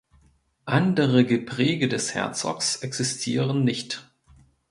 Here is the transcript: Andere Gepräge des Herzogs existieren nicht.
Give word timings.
Andere 0.65 1.25
Gepräge 1.25 1.87
des 1.87 2.15
Herzogs 2.15 2.77
existieren 2.77 3.63
nicht. 3.63 4.09